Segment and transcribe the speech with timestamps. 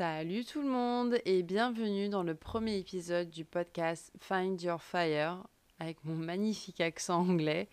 [0.00, 5.44] Salut tout le monde et bienvenue dans le premier épisode du podcast Find Your Fire
[5.78, 7.68] avec mon magnifique accent anglais.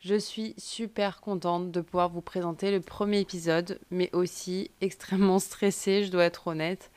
[0.00, 6.04] Je suis super contente de pouvoir vous présenter le premier épisode, mais aussi extrêmement stressée,
[6.04, 6.90] je dois être honnête.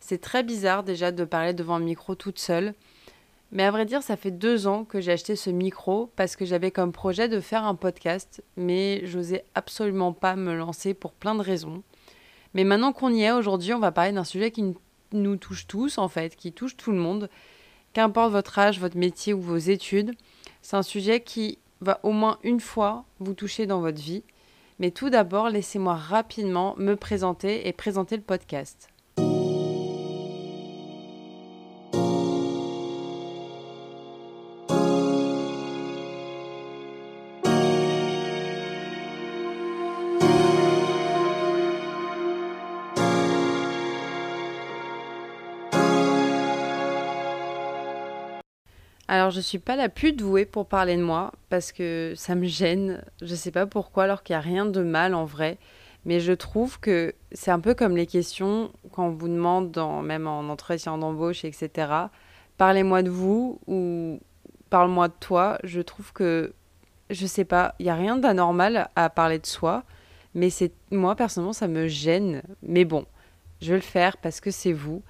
[0.00, 2.72] C'est très bizarre déjà de parler devant un micro toute seule.
[3.50, 6.46] Mais à vrai dire, ça fait deux ans que j'ai acheté ce micro parce que
[6.46, 11.34] j'avais comme projet de faire un podcast, mais j'osais absolument pas me lancer pour plein
[11.34, 11.82] de raisons.
[12.54, 14.74] Mais maintenant qu'on y est, aujourd'hui, on va parler d'un sujet qui
[15.12, 17.28] nous touche tous, en fait, qui touche tout le monde,
[17.92, 20.12] qu'importe votre âge, votre métier ou vos études.
[20.60, 24.22] C'est un sujet qui va au moins une fois vous toucher dans votre vie.
[24.78, 28.91] Mais tout d'abord, laissez-moi rapidement me présenter et présenter le podcast.
[49.12, 52.46] Alors, je suis pas la plus douée pour parler de moi parce que ça me
[52.46, 53.04] gêne.
[53.20, 55.58] Je sais pas pourquoi, alors qu'il n'y a rien de mal en vrai.
[56.06, 60.26] Mais je trouve que c'est un peu comme les questions quand on vous demande, même
[60.26, 61.92] en entretien d'embauche, etc.
[62.56, 64.18] Parlez-moi de vous ou
[64.70, 65.58] parle-moi de toi.
[65.62, 66.54] Je trouve que,
[67.10, 69.84] je sais pas, il n'y a rien d'anormal à parler de soi.
[70.34, 72.40] Mais c'est moi, personnellement, ça me gêne.
[72.62, 73.04] Mais bon,
[73.60, 75.02] je vais le faire parce que c'est vous.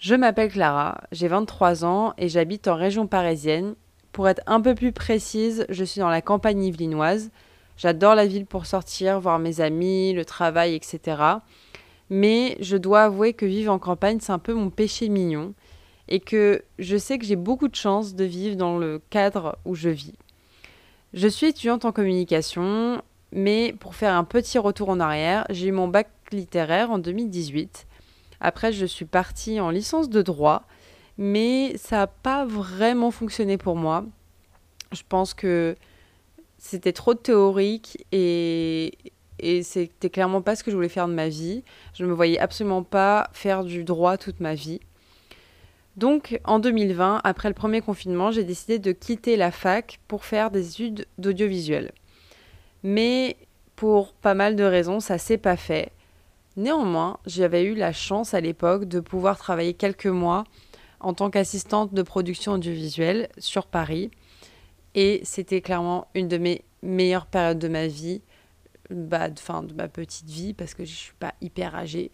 [0.00, 3.74] Je m'appelle Clara, j'ai 23 ans et j'habite en région parisienne.
[4.12, 7.30] Pour être un peu plus précise, je suis dans la campagne yvelinoise.
[7.76, 11.20] J'adore la ville pour sortir, voir mes amis, le travail, etc.
[12.08, 15.52] Mais je dois avouer que vivre en campagne, c'est un peu mon péché mignon.
[16.08, 19.74] Et que je sais que j'ai beaucoup de chance de vivre dans le cadre où
[19.74, 20.14] je vis.
[21.12, 25.72] Je suis étudiante en communication, mais pour faire un petit retour en arrière, j'ai eu
[25.72, 27.86] mon bac littéraire en 2018.
[28.40, 30.64] Après, je suis partie en licence de droit,
[31.18, 34.04] mais ça n'a pas vraiment fonctionné pour moi.
[34.92, 35.76] Je pense que
[36.58, 38.92] c'était trop théorique et,
[39.62, 41.64] c'était clairement pas ce que je voulais faire de ma vie.
[41.94, 44.80] Je ne me voyais absolument pas faire du droit toute ma vie.
[45.96, 50.50] Donc en 2020, après le premier confinement, j'ai décidé de quitter la fac pour faire
[50.50, 51.92] des études d'audiovisuel.
[52.82, 53.36] Mais
[53.76, 55.90] pour pas mal de raisons, ça s'est pas fait.
[56.56, 60.44] Néanmoins, j'avais eu la chance à l'époque de pouvoir travailler quelques mois
[61.00, 64.10] en tant qu'assistante de production audiovisuelle sur Paris.
[64.94, 68.22] Et c'était clairement une de mes meilleures périodes de ma vie,
[68.90, 72.10] bah, de, fin, de ma petite vie, parce que je ne suis pas hyper âgée.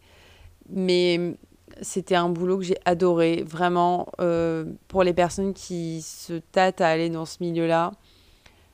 [0.68, 1.36] Mais
[1.80, 6.88] c'était un boulot que j'ai adoré, vraiment, euh, pour les personnes qui se tâtent à
[6.88, 7.92] aller dans ce milieu-là.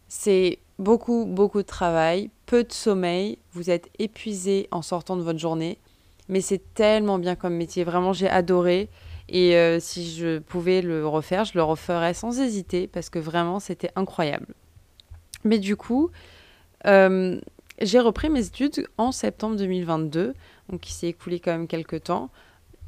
[0.08, 5.38] C'est beaucoup, beaucoup de travail, peu de sommeil, vous êtes épuisé en sortant de votre
[5.38, 5.78] journée,
[6.28, 8.91] mais c'est tellement bien comme métier, vraiment j'ai adoré.
[9.28, 13.60] Et euh, si je pouvais le refaire, je le referais sans hésiter parce que vraiment
[13.60, 14.54] c'était incroyable.
[15.44, 16.10] Mais du coup,
[16.87, 17.41] euh,
[17.81, 20.34] j'ai repris mes études en septembre 2022,
[20.69, 22.31] donc il s'est écoulé quand même quelques temps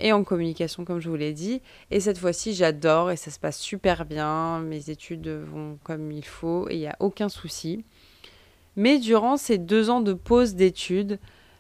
[0.01, 1.63] et en communication, comme je vous l'ai dit.
[1.91, 4.61] Et cette fois-ci, j'adore et ça se passe super bien.
[4.61, 7.85] Mes études vont comme il faut et il n'y a aucun souci.
[8.77, 11.19] Mais durant ces deux ans de pause d'études,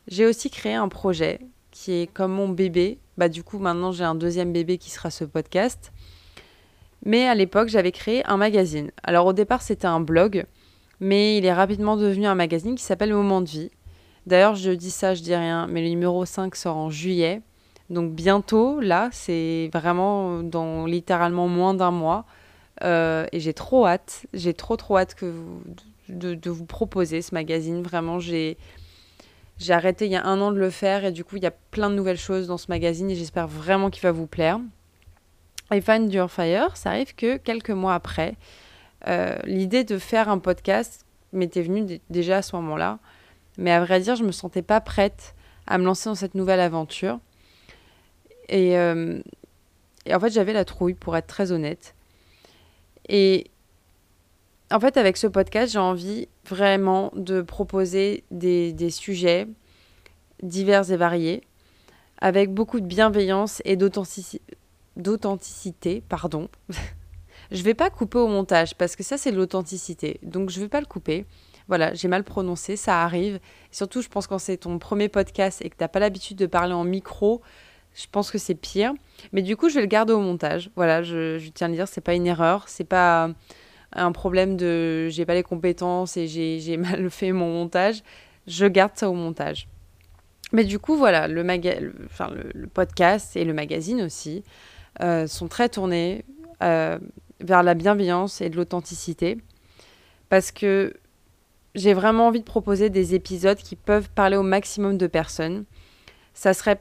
[0.08, 1.40] j'ai aussi créé un projet
[1.70, 2.98] qui est comme mon bébé.
[3.16, 5.92] Bah, du coup, maintenant, j'ai un deuxième bébé qui sera ce podcast.
[7.04, 8.90] Mais à l'époque, j'avais créé un magazine.
[9.02, 10.46] Alors, au départ, c'était un blog,
[11.00, 13.70] mais il est rapidement devenu un magazine qui s'appelle Moment de vie.
[14.26, 17.42] D'ailleurs, je dis ça, je dis rien, mais le numéro 5 sort en juillet.
[17.90, 22.24] Donc bientôt, là, c'est vraiment dans littéralement moins d'un mois.
[22.82, 25.32] Euh, et j'ai trop hâte, j'ai trop trop hâte que
[26.08, 27.82] de, vous proposer ce magazine.
[27.82, 28.56] Vraiment, j'ai
[29.68, 31.54] arrêté il y a un an de le faire et du coup, il y a
[31.70, 34.58] plein de nouvelles choses dans ce magazine et j'espère vraiment qu'il va vous plaire.
[35.72, 38.36] Et Find Your Fire, ça arrive que quelques mois après,
[39.08, 42.98] euh, l'idée de faire un podcast m'était venue déjà à ce moment-là.
[43.56, 45.34] Mais à vrai dire, je me sentais pas prête
[45.66, 47.18] à me lancer dans cette nouvelle aventure.
[48.52, 49.20] Euh,
[50.06, 51.94] et, en fait, j'avais la trouille, pour être très honnête.
[53.08, 53.50] Et
[54.70, 59.46] en fait, avec ce podcast, j'ai envie vraiment de proposer des, sujets
[60.42, 61.42] divers et variés,
[62.18, 66.02] avec beaucoup de bienveillance et d'authenticité.
[66.08, 66.48] Pardon.
[67.50, 70.18] je vais pas couper au montage, parce que ça, c'est l'authenticité.
[70.22, 71.26] Donc, je vais pas le couper.
[71.68, 73.40] Voilà, j'ai mal prononcé, ça arrive.
[73.70, 76.46] surtout, je pense quand c'est ton premier podcast et que tu n'as pas l'habitude de
[76.46, 77.40] parler en micro,
[77.94, 78.92] je pense que c'est pire.
[79.32, 80.70] Mais du coup, je vais le garder au montage.
[80.76, 83.30] Voilà, je, tiens à le dire, c'est pas une erreur, c'est pas
[83.92, 88.02] un problème de j'ai pas les compétences et j'ai mal fait mon montage.
[88.46, 89.68] Je garde ça au montage.
[90.52, 91.42] Mais du coup, voilà, le,
[92.72, 94.44] podcast et le magazine aussi
[95.02, 96.24] euh, sont très tournés
[96.62, 96.98] euh,
[97.40, 99.38] vers la bienveillance et de l'authenticité.
[100.28, 100.94] Parce que
[101.74, 105.64] j'ai vraiment envie de proposer des épisodes qui peuvent parler au maximum de personnes.
[106.34, 106.80] Ça serait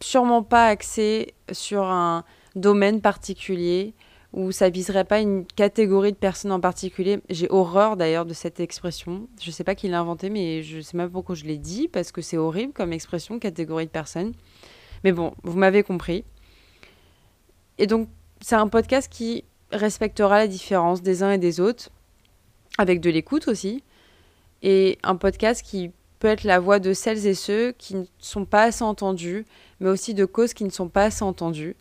[0.00, 3.94] sûrement pas axé sur un domaine particulier
[4.32, 7.20] ou ça viserait pas une catégorie de personnes en particulier.
[7.30, 9.28] J'ai horreur d'ailleurs de cette expression.
[9.40, 11.88] Je sais pas qui l'a inventée, mais je sais même pas pourquoi je l'ai dit,
[11.88, 14.34] parce que c'est horrible comme expression, catégorie de personnes.
[15.04, 16.24] Mais bon, vous m'avez compris.
[17.78, 18.08] Et donc,
[18.42, 21.90] c'est un podcast qui respectera la différence des uns et des autres,
[22.76, 23.82] avec de l'écoute aussi.
[24.62, 28.44] Et un podcast qui peut être la voix de celles et ceux qui ne sont
[28.44, 29.44] pas assez entendus,
[29.80, 31.76] mais aussi de causes qui ne sont pas assez entendues.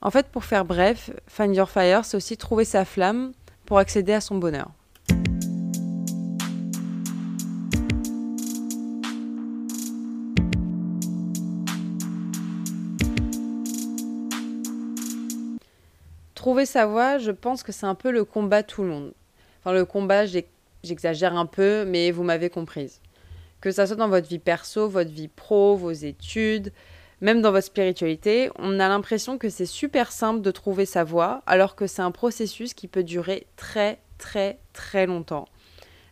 [0.00, 3.32] En fait, pour faire bref, Find Your Fire, c'est aussi trouver sa flamme
[3.66, 4.70] pour accéder à son bonheur.
[16.34, 19.14] Trouver sa voie, je pense que c'est un peu le combat tout le monde.
[19.60, 23.00] Enfin, le combat, j'exagère un peu, mais vous m'avez comprise.
[23.64, 26.70] Que ça soit dans votre vie perso, votre vie pro, vos études,
[27.22, 31.42] même dans votre spiritualité, on a l'impression que c'est super simple de trouver sa voie,
[31.46, 35.46] alors que c'est un processus qui peut durer très très très longtemps.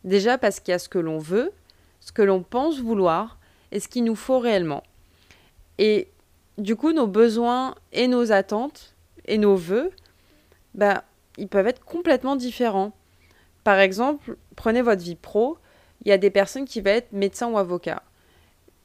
[0.03, 1.53] Déjà parce qu'il y a ce que l'on veut,
[2.01, 3.39] ce que l'on pense vouloir
[3.71, 4.83] et ce qu'il nous faut réellement.
[5.77, 6.09] Et
[6.57, 8.95] du coup, nos besoins et nos attentes
[9.27, 9.91] et nos voeux,
[10.75, 11.05] bah,
[11.37, 12.93] ils peuvent être complètement différents.
[13.63, 15.59] Par exemple, prenez votre vie pro,
[16.05, 18.03] il y a des personnes qui vont être médecins ou avocats.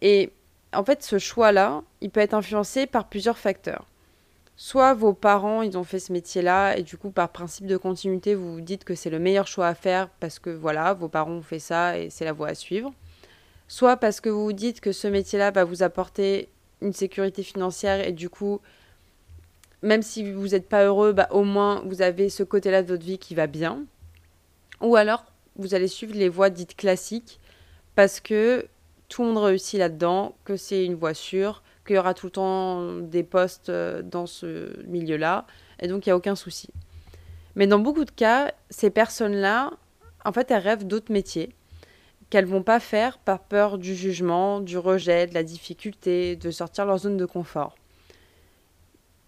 [0.01, 0.31] Et
[0.73, 3.85] en fait, ce choix-là, il peut être influencé par plusieurs facteurs.
[4.55, 8.33] Soit vos parents, ils ont fait ce métier-là, et du coup, par principe de continuité,
[8.33, 11.33] vous vous dites que c'est le meilleur choix à faire parce que voilà, vos parents
[11.33, 12.91] ont fait ça et c'est la voie à suivre.
[13.67, 16.49] Soit parce que vous vous dites que ce métier-là va vous apporter
[16.81, 18.59] une sécurité financière et du coup,
[19.83, 23.05] même si vous n'êtes pas heureux, bah, au moins vous avez ce côté-là de votre
[23.05, 23.83] vie qui va bien.
[24.81, 25.25] Ou alors,
[25.57, 27.39] vous allez suivre les voies dites classiques
[27.95, 28.67] parce que
[29.09, 32.31] tout le monde réussit là-dedans, que c'est une voie sûre, qu'il y aura tout le
[32.31, 35.45] temps des postes euh, dans ce milieu-là,
[35.79, 36.69] et donc il n'y a aucun souci.
[37.55, 39.71] Mais dans beaucoup de cas, ces personnes-là,
[40.25, 41.55] en fait, elles rêvent d'autres métiers
[42.29, 46.85] qu'elles vont pas faire par peur du jugement, du rejet, de la difficulté, de sortir
[46.85, 47.75] leur zone de confort.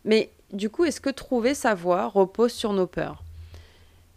[0.04, 3.24] Mais du coup, est-ce que trouver sa voie repose sur nos peurs?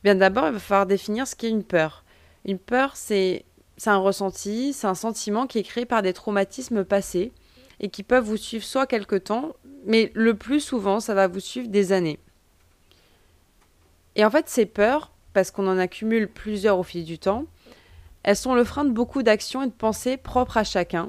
[0.02, 2.01] Bien d'abord, il va falloir définir ce qu'est une peur.
[2.44, 3.44] Une peur, c'est
[3.86, 7.32] un ressenti, c'est un sentiment qui est créé par des traumatismes passés
[7.80, 9.54] et qui peuvent vous suivre soit quelque temps,
[9.84, 12.18] mais le plus souvent, ça va vous suivre des années.
[14.14, 17.46] Et en fait, ces peurs, parce qu'on en accumule plusieurs au fil du temps,
[18.22, 21.08] elles sont le frein de beaucoup d'actions et de pensées propres à chacun.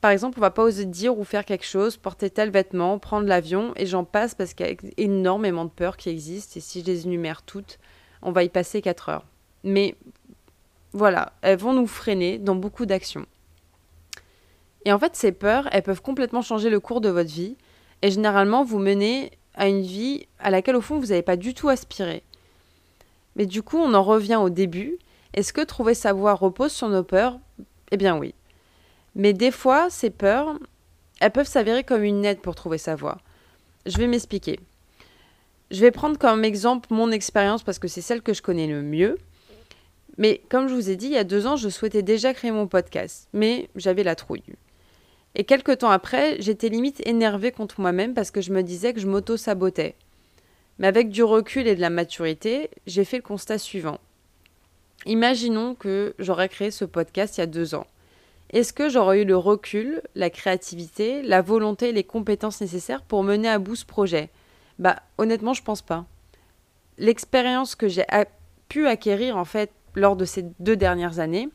[0.00, 3.26] Par exemple, on va pas oser dire ou faire quelque chose, porter tel vêtement, prendre
[3.26, 6.82] l'avion, et j'en passe parce qu'il y a énormément de peurs qui existent, et si
[6.82, 7.78] je les énumère toutes,
[8.20, 9.24] on va y passer 4 heures.
[9.64, 9.96] Mais
[10.94, 13.26] voilà, elles vont nous freiner dans beaucoup d'actions.
[14.84, 17.56] Et en fait, ces peurs, elles peuvent complètement changer le cours de votre vie
[18.00, 21.52] et généralement vous mener à une vie à laquelle au fond vous n'avez pas du
[21.52, 22.22] tout aspiré.
[23.34, 24.98] Mais du coup, on en revient au début.
[25.32, 27.40] Est-ce que trouver sa voie repose sur nos peurs?
[27.90, 28.32] Eh bien oui.
[29.16, 30.54] Mais des fois, ces peurs,
[31.20, 33.18] elles peuvent s'avérer comme une aide pour trouver sa voie.
[33.86, 34.60] Je vais m'expliquer.
[35.72, 38.82] Je vais prendre comme exemple mon expérience parce que c'est celle que je connais le
[38.82, 39.18] mieux.
[40.18, 42.50] Mais comme je vous ai dit, il y a deux ans, je souhaitais déjà créer
[42.50, 44.42] mon podcast, mais j'avais la trouille.
[45.34, 49.00] Et quelques temps après, j'étais limite énervée contre moi-même parce que je me disais que
[49.00, 49.96] je m'auto-sabotais.
[50.78, 53.98] Mais avec du recul et de la maturité, j'ai fait le constat suivant.
[55.06, 57.86] Imaginons que j'aurais créé ce podcast il y a deux ans.
[58.50, 63.24] Est-ce que j'aurais eu le recul, la créativité, la volonté et les compétences nécessaires pour
[63.24, 64.30] mener à bout ce projet?
[64.78, 66.06] Bah honnêtement, je pense pas.
[66.98, 68.04] L'expérience que j'ai
[68.68, 71.48] pu acquérir en fait lors de ces deux dernières années,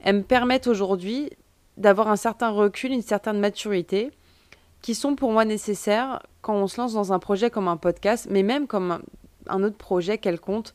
[0.00, 1.30] elles me permettent aujourd'hui
[1.76, 4.10] d'avoir un certain recul, une certaine maturité,
[4.82, 8.28] qui sont pour moi nécessaires quand on se lance dans un projet comme un podcast,
[8.30, 9.00] mais même comme
[9.48, 10.68] un, autre projet quelconque,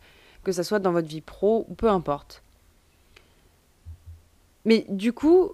[0.43, 2.43] que ce soit dans votre vie pro ou peu importe.
[4.65, 5.51] Mais du coup,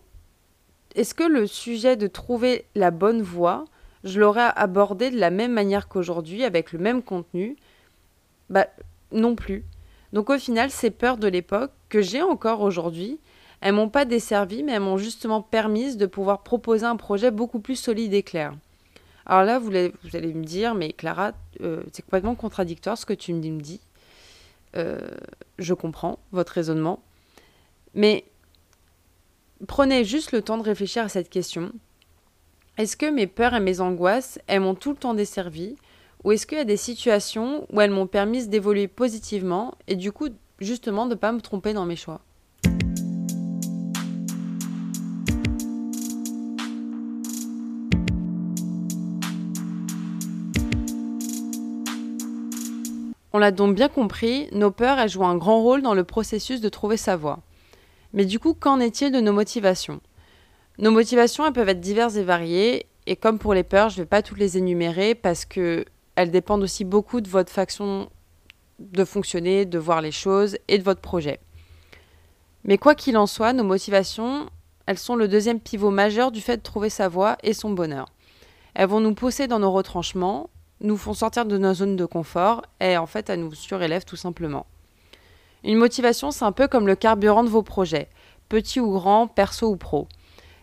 [0.95, 3.65] est-ce que le sujet de trouver la bonne voie,
[4.03, 7.55] je l'aurais abordé de la même manière qu'aujourd'hui, avec le même contenu?
[8.49, 8.67] Bah
[9.11, 9.63] non plus.
[10.13, 13.19] Donc au final, ces peurs de l'époque, que j'ai encore aujourd'hui,
[13.61, 17.59] elles m'ont pas desservi, mais elles m'ont justement permis de pouvoir proposer un projet beaucoup
[17.59, 18.53] plus solide et clair.
[19.25, 23.33] Alors là, vous, allez me dire, mais Clara, euh, c'est complètement contradictoire ce que tu
[23.33, 23.79] me dis.
[24.75, 24.99] Euh,
[25.57, 27.01] je comprends votre raisonnement.
[27.93, 28.23] Mais
[29.67, 31.71] prenez juste le temps de réfléchir à cette question.
[32.77, 35.75] Est-ce que mes peurs et mes angoisses, elles m'ont tout le temps desservi
[36.25, 40.11] Ou est-ce qu'il y a des situations où elles m'ont permis d'évoluer positivement et du
[40.11, 40.27] coup,
[40.59, 42.19] justement, de ne pas me tromper dans mes choix?
[53.31, 56.59] On l'a donc bien compris, nos peurs, elles jouent un grand rôle dans le processus
[56.59, 57.39] de trouver sa voie.
[58.11, 60.01] Mais du coup, qu'en est-il de nos motivations?
[60.79, 64.03] Nos motivations, elles peuvent être diverses et variées, et comme pour les peurs, je ne
[64.03, 65.85] vais pas toutes les énumérer parce que
[66.19, 68.09] elles dépendent aussi beaucoup de votre façon
[68.79, 71.39] de fonctionner, de voir les choses et de votre projet.
[72.65, 74.49] Mais quoi qu'il en soit, nos motivations,
[74.85, 78.09] elles sont le deuxième pivot majeur du fait de trouver sa voie et son bonheur.
[78.73, 80.49] Elles vont nous pousser dans nos retranchements,
[80.81, 84.17] nous font sortir de nos zones de confort et en fait, elles nous surélèvent tout
[84.17, 84.65] simplement.
[85.63, 88.09] Une motivation, c'est un peu comme le carburant de vos projets,
[88.49, 90.09] petits ou grands, perso ou pro.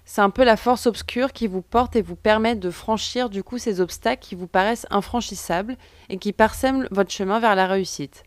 [0.08, 3.42] C'est un peu la force obscure qui vous porte et vous permet de franchir du
[3.42, 5.76] coup ces obstacles qui vous paraissent infranchissables
[6.08, 8.22] et qui parsèment votre chemin vers la réussite.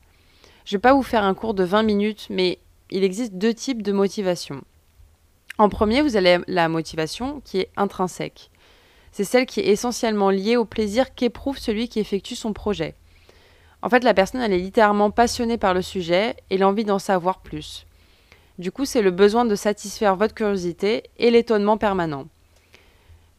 [0.66, 2.60] Je ne vais pas vous faire un cours de 20 minutes, mais
[2.92, 4.62] il existe deux types de motivation.
[5.58, 8.52] En premier, vous avez la motivation qui est intrinsèque.
[9.14, 12.96] C'est celle qui est essentiellement liée au plaisir qu'éprouve celui qui effectue son projet.
[13.82, 17.40] En fait, la personne, elle est littéralement passionnée par le sujet et l'envie d'en savoir
[17.40, 17.86] plus.
[18.60, 22.28] Du coup, c'est le besoin de satisfaire votre curiosité et l'étonnement permanent.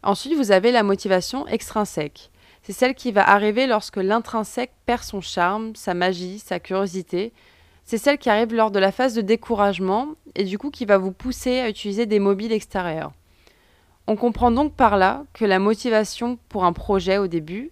[0.03, 2.31] Ensuite, vous avez la motivation extrinsèque.
[2.63, 7.35] C'est celle qui va arriver lorsque l'intrinsèque perd son charme, sa magie, sa curiosité.
[7.85, 10.97] C'est celle qui arrive lors de la phase de découragement et du coup qui va
[10.97, 13.13] vous pousser à utiliser des mobiles extérieurs.
[14.07, 17.71] On comprend donc par là que la motivation pour un projet au début,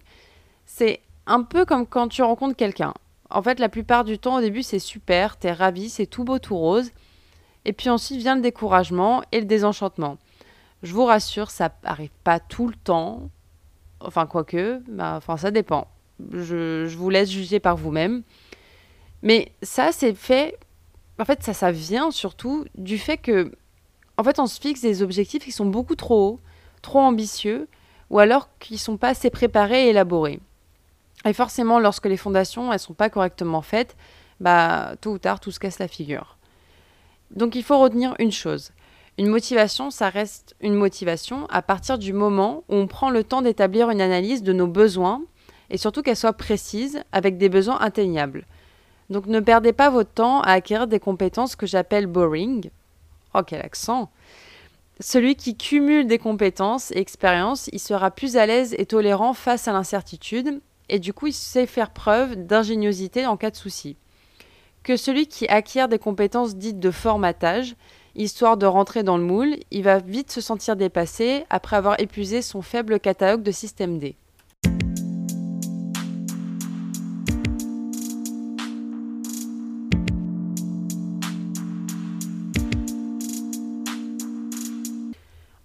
[0.67, 2.93] c'est un peu comme quand tu rencontres quelqu'un.
[3.31, 6.37] En fait, la plupart du temps, au début, c'est super, t'es ravi, c'est tout beau,
[6.37, 6.91] tout rose.
[7.65, 10.17] Et puis ensuite vient le découragement et le désenchantement.
[10.83, 13.29] Je vous rassure, ça n'arrive pas tout le temps.
[13.99, 15.87] Enfin, quoique, bah, enfin, ça dépend.
[16.31, 18.23] Je, je vous laisse juger par vous-même.
[19.21, 20.57] Mais ça, c'est fait.
[21.19, 23.51] En fait, ça, ça vient surtout du fait que.
[24.17, 26.39] En fait, on se fixe des objectifs qui sont beaucoup trop hauts,
[26.81, 27.67] trop ambitieux,
[28.09, 30.39] ou alors qui ne sont pas assez préparés et élaborés.
[31.25, 33.95] Et forcément, lorsque les fondations elles sont pas correctement faites,
[34.39, 36.37] bah tôt ou tard tout se casse la figure.
[37.31, 38.71] Donc il faut retenir une chose.
[39.17, 43.41] Une motivation, ça reste une motivation à partir du moment où on prend le temps
[43.41, 45.21] d'établir une analyse de nos besoins
[45.69, 48.45] et surtout qu'elle soit précise avec des besoins atteignables.
[49.09, 52.69] Donc ne perdez pas votre temps à acquérir des compétences que j'appelle boring.
[53.33, 54.09] Oh quel accent
[55.01, 59.69] celui qui cumule des compétences et expériences, il sera plus à l'aise et tolérant face
[59.69, 60.59] à l'incertitude
[60.89, 63.95] et du coup il sait faire preuve d'ingéniosité en cas de souci.
[64.97, 67.75] Celui qui acquiert des compétences dites de formatage,
[68.15, 72.41] histoire de rentrer dans le moule, il va vite se sentir dépassé après avoir épuisé
[72.41, 74.15] son faible catalogue de système D.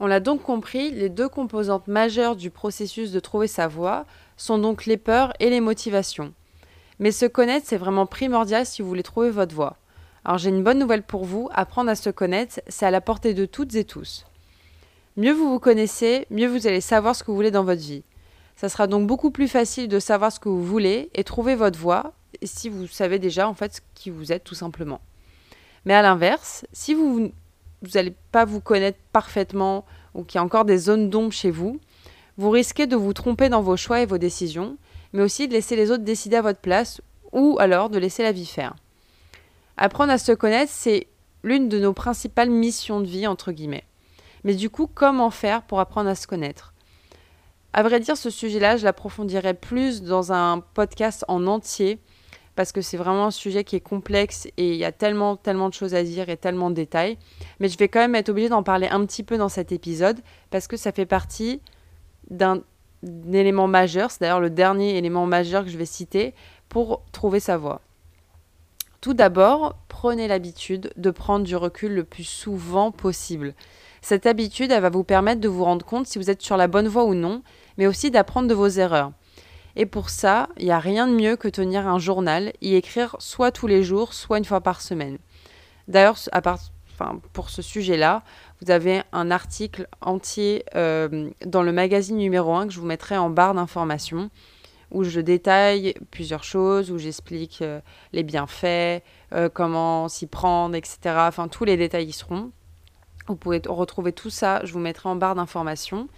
[0.00, 4.04] On l'a donc compris, les deux composantes majeures du processus de trouver sa voie
[4.36, 6.34] sont donc les peurs et les motivations.
[6.98, 9.76] Mais se connaître, c'est vraiment primordial si vous voulez trouver votre voie.
[10.24, 13.34] Alors j'ai une bonne nouvelle pour vous, apprendre à se connaître, c'est à la portée
[13.34, 14.24] de toutes et tous.
[15.16, 18.04] Mieux vous vous connaissez, mieux vous allez savoir ce que vous voulez dans votre vie.
[18.56, 21.78] Ça sera donc beaucoup plus facile de savoir ce que vous voulez et trouver votre
[21.78, 25.00] voie si vous savez déjà en fait qui vous êtes tout simplement.
[25.84, 27.32] Mais à l'inverse, si vous
[27.94, 29.84] n'allez pas vous connaître parfaitement
[30.14, 31.80] ou qu'il y a encore des zones d'ombre chez vous,
[32.36, 34.76] vous risquez de vous tromper dans vos choix et vos décisions,
[35.14, 37.00] mais aussi de laisser les autres décider à votre place
[37.33, 38.75] ou alors de laisser la vie faire.
[39.76, 41.06] Apprendre à se connaître, c'est
[41.42, 43.85] l'une de nos principales missions de vie, entre guillemets.
[44.42, 46.75] Mais du coup, comment faire pour apprendre à se connaître?
[47.73, 51.99] À vrai dire, ce sujet-là, je l'approfondirai plus dans un podcast en entier,
[52.54, 55.68] parce que c'est vraiment un sujet qui est complexe et il y a tellement, tellement
[55.68, 57.18] de choses à dire et tellement de détails.
[57.59, 60.21] Mais je vais quand même être obligée d'en parler un petit peu dans cet épisode,
[60.50, 61.61] parce que ça fait partie
[62.30, 62.62] d'un
[63.32, 66.34] élément majeur, c'est d'ailleurs le dernier élément majeur que je vais citer,
[66.68, 67.80] pour trouver sa voie.
[69.00, 73.54] Tout d'abord, prenez l'habitude de prendre du recul le plus souvent possible.
[74.00, 76.68] Cette habitude, elle va vous permettre de vous rendre compte si vous êtes sur la
[76.68, 77.42] bonne voie ou non,
[77.76, 79.12] mais aussi d'apprendre de vos erreurs.
[79.76, 83.16] Et pour ça, il n'y a rien de mieux que tenir un journal, y écrire
[83.18, 85.18] soit tous les jours, soit une fois par semaine.
[85.88, 88.23] D'ailleurs, enfin, pour ce sujet-là,
[88.61, 93.16] vous avez un article entier euh, dans le magazine numéro 1 que je vous mettrai
[93.16, 94.30] en barre d'informations
[94.94, 97.80] où je détaille plusieurs choses, où j'explique euh,
[98.12, 100.99] les bienfaits, euh, comment s'y prendre, etc.
[101.18, 102.52] Enfin, tous les détails y seront.
[103.26, 106.08] Vous pouvez retrouver tout ça, je vous mettrai en barre d'informations.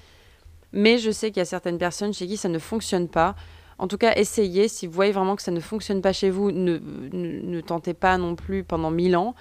[0.72, 3.34] Mais je sais qu'il y a certaines personnes chez qui ça ne fonctionne pas.
[3.78, 4.68] En tout cas, essayez.
[4.68, 6.78] Si vous voyez vraiment que ça ne fonctionne pas chez vous, ne,
[7.12, 9.34] ne, tentez pas non plus pendant mille ans.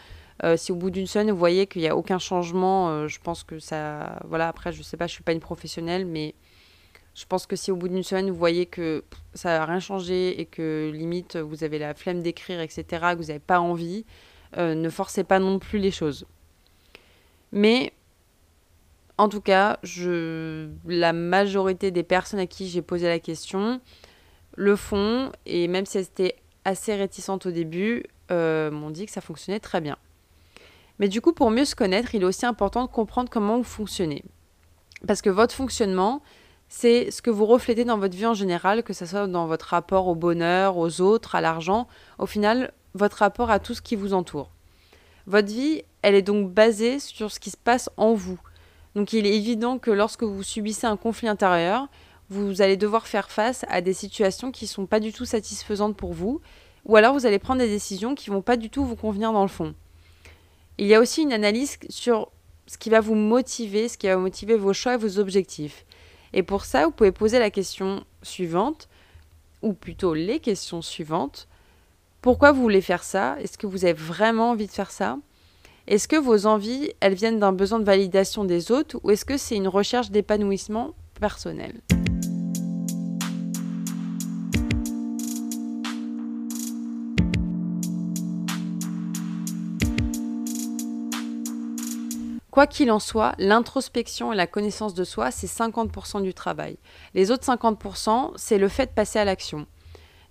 [0.44, 3.20] Euh, si au bout d'une semaine, vous voyez qu'il n'y a aucun changement, euh, je
[3.20, 4.20] pense que ça...
[4.26, 6.36] Voilà, après, je sais pas, je suis pas une professionnelle, mais
[7.14, 10.40] je pense que si au bout d'une semaine, vous voyez que ça n'a rien changé
[10.40, 14.06] et que limite, vous avez la flemme d'écrire, etc., que vous n'avez pas envie,
[14.58, 16.26] euh, ne forcez pas non plus les choses.
[17.54, 17.94] Mais
[19.18, 23.80] en tout cas, je, la majorité des personnes à qui j'ai posé la question
[24.58, 29.22] le font et même si elles étaient assez réticentes au début, m'ont dit que ça
[29.22, 29.98] fonctionnait très bien.
[31.00, 33.64] Mais du coup, pour mieux se connaître, il est aussi important de comprendre comment vous
[33.64, 34.24] fonctionnez.
[35.08, 36.22] Parce que votre fonctionnement,
[36.70, 39.68] c'est ce que vous reflétez dans votre vie en général, que ce soit dans votre
[39.68, 41.88] rapport au bonheur, aux autres, à l'argent,
[42.18, 44.52] au final, votre rapport à tout ce qui vous entoure.
[45.28, 48.40] Votre vie, elle est donc basée sur ce qui se passe en vous.
[48.96, 51.88] Donc il est évident que lorsque vous subissez un conflit intérieur,
[52.30, 55.98] vous allez devoir faire face à des situations qui ne sont pas du tout satisfaisantes
[55.98, 56.42] pour vous,
[56.86, 59.34] ou alors vous allez prendre des décisions qui ne vont pas du tout vous convenir
[59.34, 59.76] dans le fond.
[60.78, 62.32] Il y a aussi une analyse sur
[62.68, 65.86] ce qui va vous motiver, ce qui va motiver vos choix et vos objectifs.
[66.34, 68.90] Et pour ça, vous pouvez poser la question suivante,
[69.62, 71.48] ou plutôt les questions suivantes.
[72.22, 73.38] Pourquoi vous voulez faire ça?
[73.40, 75.18] Est-ce que vous avez vraiment envie de faire ça?
[75.88, 79.38] Est-ce que vos envies, elles viennent d'un besoin de validation des autres ou est-ce que
[79.38, 81.82] c'est une recherche d'épanouissement personnel?
[92.56, 96.78] Quoi qu'il en soit, l'introspection et la connaissance de soi, c'est 50% du travail.
[97.14, 99.66] Les autres 50%, c'est le fait de passer à l'action.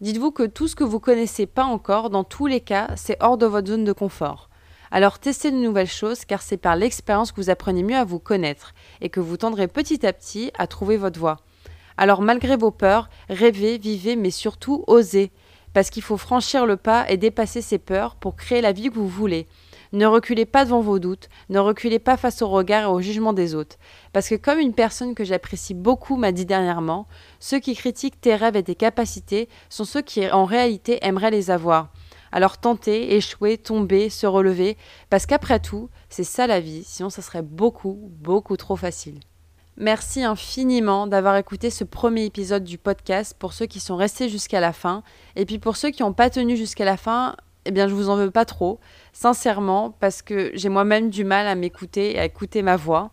[0.01, 3.37] Dites-vous que tout ce que vous connaissez pas encore, dans tous les cas, c'est hors
[3.37, 4.49] de votre zone de confort.
[4.91, 8.21] Alors testez de nouvelles choses car c'est par l'expérience que vous apprenez mieux à vous
[8.21, 11.41] connaître et que vous tendrez petit à petit à trouver votre voie.
[11.99, 15.31] Alors malgré vos peurs, rêvez, vivez mais surtout osez
[15.75, 18.95] parce qu'il faut franchir le pas et dépasser ses peurs pour créer la vie que
[18.95, 19.47] vous voulez.
[19.95, 23.33] Ne reculez pas devant vos doutes, ne reculez pas face au regard et au jugement
[23.33, 23.77] des autres.
[24.13, 27.07] Parce que comme une personne que j'apprécie beaucoup m'a dit dernièrement,
[27.39, 31.53] ceux qui critiquent tes rêves et tes capacités sont ceux qui en réalité aimeraient les
[31.53, 31.93] avoir.
[32.33, 34.77] Alors tentez, échouez, tombez, se relever,
[35.11, 39.21] parce qu'après tout, c'est ça la vie, sinon ça serait beaucoup, beaucoup trop facile.
[39.77, 44.59] Merci infiniment d'avoir écouté ce premier épisode du podcast pour ceux qui sont restés jusqu'à
[44.59, 45.05] la fin.
[45.37, 48.09] Et puis pour ceux qui n'ont pas tenu jusqu'à la fin, eh bien, je vous
[48.09, 48.79] en veux pas trop,
[49.13, 53.11] sincèrement, parce que j'ai moi-même du mal à m'écouter et à écouter ma voix.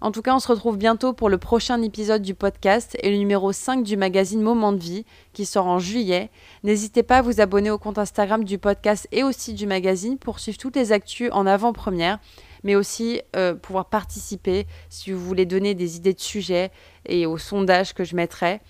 [0.00, 3.16] En tout cas, on se retrouve bientôt pour le prochain épisode du podcast et le
[3.16, 6.30] numéro 5 du magazine Moment de vie qui sort en juillet.
[6.62, 10.38] N'hésitez pas à vous abonner au compte Instagram du podcast et aussi du magazine pour
[10.38, 12.20] suivre toutes les actus en avant-première,
[12.62, 16.70] mais aussi euh, pouvoir participer si vous voulez donner des idées de sujets
[17.06, 18.60] et aux sondages que je mettrai.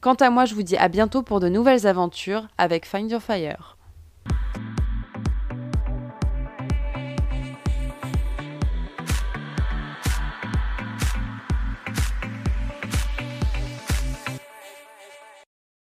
[0.00, 3.22] Quant à moi, je vous dis à bientôt pour de nouvelles aventures avec Find Your
[3.22, 3.71] Fire.